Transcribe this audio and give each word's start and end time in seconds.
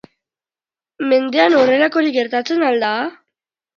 Mendean 1.11 1.57
horrelakorik 1.59 2.17
gertatzen 2.19 2.67
al 2.71 2.83
da? 2.85 2.95